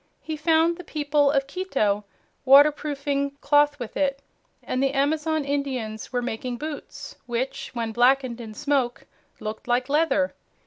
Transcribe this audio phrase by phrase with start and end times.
[0.19, 2.05] He found the people of Quito
[2.43, 4.23] waterproofing cloth with it,
[4.63, 9.05] and the Amazon Indians were making boots which, when blackened in smoke,
[9.39, 10.33] looked like leather.